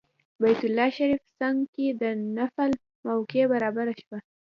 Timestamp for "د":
2.01-2.03